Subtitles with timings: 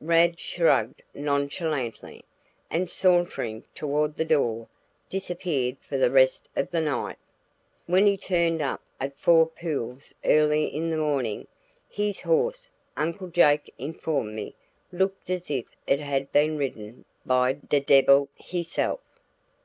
[0.00, 2.24] Rad shrugged nonchalantly,
[2.68, 4.66] and sauntering toward the door,
[5.08, 7.14] disappeared for the rest of the night.
[7.86, 11.46] When he turned up at Four Pools early in the morning,
[11.88, 14.56] his horse, Uncle Jake informed me,
[14.90, 18.98] looked as if it had been ridden by "de debbil hisself."